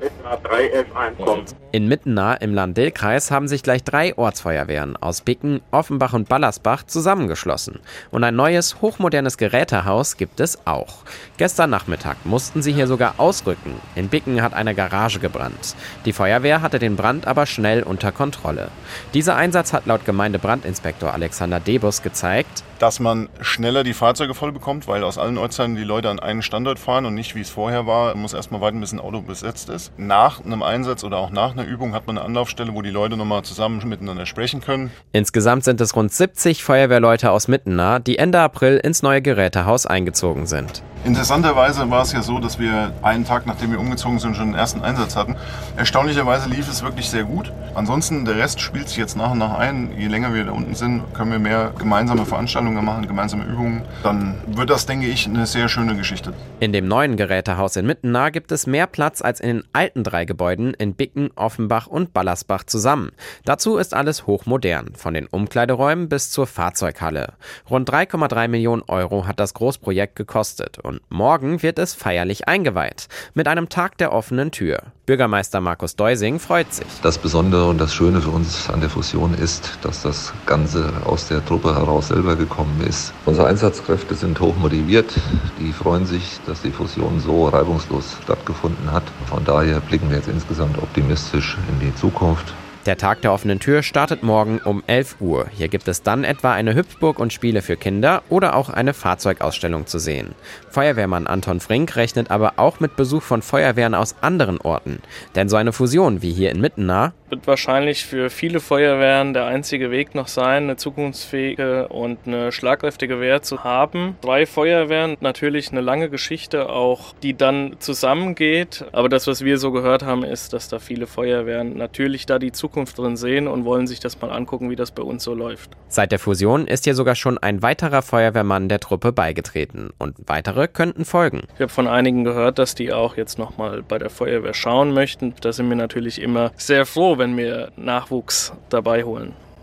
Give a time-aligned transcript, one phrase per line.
[0.00, 1.56] Mittenah 311 kommt.
[1.72, 7.80] In Mittenah im Land-Dill-Kreis haben sich gleich drei Ortsfeuerwehren aus Bicken, Offenbach und Ballersbach zusammengeschlossen.
[8.10, 11.04] Und ein neues, hochmodernes Gerätehaus gibt es auch.
[11.36, 13.74] Gestern Nachmittag mussten sie hier sogar ausrücken.
[13.96, 15.74] In Bicken hat eine Garage gebrannt.
[16.04, 18.68] Die Feuerwehr hatte den Brand aber schnell unter Kontrolle.
[19.14, 24.86] Dieser Einsatz hat laut Gemeindebrandinspektor Alexander Debus gezeigt, dass man schneller die Fahrzeuge voll bekommt,
[24.86, 27.86] weil aus allen Ortsteilen die Leute an einen Standort fahren und nicht wie es vorher
[27.86, 29.87] war, muss erstmal warten, bis ein Auto besetzt ist.
[29.96, 33.16] Nach einem Einsatz oder auch nach einer Übung hat man eine Anlaufstelle, wo die Leute
[33.16, 34.90] nochmal zusammen miteinander sprechen können.
[35.12, 40.46] Insgesamt sind es rund 70 Feuerwehrleute aus Mittenah, die Ende April ins neue Gerätehaus eingezogen
[40.46, 40.82] sind.
[41.08, 44.54] Interessanterweise war es ja so, dass wir einen Tag nachdem wir umgezogen sind, schon den
[44.54, 45.36] ersten Einsatz hatten.
[45.78, 47.50] Erstaunlicherweise lief es wirklich sehr gut.
[47.74, 49.90] Ansonsten, der Rest spielt sich jetzt nach und nach ein.
[49.96, 53.84] Je länger wir da unten sind, können wir mehr gemeinsame Veranstaltungen machen, gemeinsame Übungen.
[54.02, 56.34] Dann wird das, denke ich, eine sehr schöne Geschichte.
[56.60, 60.26] In dem neuen Gerätehaus in Mittenah gibt es mehr Platz als in den alten drei
[60.26, 63.12] Gebäuden in Bicken, Offenbach und Ballersbach zusammen.
[63.46, 67.32] Dazu ist alles hochmodern, von den Umkleideräumen bis zur Fahrzeughalle.
[67.70, 73.48] Rund 3,3 Millionen Euro hat das Großprojekt gekostet und morgen wird es feierlich eingeweiht mit
[73.48, 74.82] einem Tag der offenen Tür.
[75.06, 76.86] Bürgermeister Markus Deusing freut sich.
[77.02, 81.28] Das Besondere und das Schöne für uns an der Fusion ist, dass das Ganze aus
[81.28, 83.12] der Truppe heraus selber gekommen ist.
[83.24, 85.14] Unsere Einsatzkräfte sind hoch motiviert.
[85.58, 89.04] Die freuen sich, dass die Fusion so reibungslos stattgefunden hat.
[89.26, 92.54] Von daher blicken wir jetzt insgesamt optimistisch in die Zukunft.
[92.88, 95.48] Der Tag der offenen Tür startet morgen um 11 Uhr.
[95.54, 99.86] Hier gibt es dann etwa eine Hüpfburg und Spiele für Kinder oder auch eine Fahrzeugausstellung
[99.86, 100.34] zu sehen.
[100.70, 105.02] Feuerwehrmann Anton Frink rechnet aber auch mit Besuch von Feuerwehren aus anderen Orten.
[105.34, 109.90] Denn so eine Fusion wie hier in Mittenah wird wahrscheinlich für viele Feuerwehren der einzige
[109.90, 114.16] Weg noch sein, eine zukunftsfähige und eine schlagkräftige Wehr zu haben.
[114.20, 118.84] Drei Feuerwehren, natürlich eine lange Geschichte auch, die dann zusammengeht.
[118.92, 122.52] Aber das, was wir so gehört haben, ist, dass da viele Feuerwehren natürlich da die
[122.78, 125.70] Zukunft drin sehen und wollen sich das mal angucken, wie das bei uns so läuft.
[125.88, 130.68] Seit der Fusion ist hier sogar schon ein weiterer Feuerwehrmann der Truppe beigetreten und weitere
[130.68, 131.42] könnten folgen.
[131.54, 135.34] Ich habe von einigen gehört, dass die auch jetzt nochmal bei der Feuerwehr schauen möchten.
[135.40, 139.32] Da sind wir natürlich immer sehr froh, wenn wir Nachwuchs dabei holen.